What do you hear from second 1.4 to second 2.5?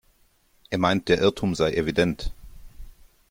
sei evident.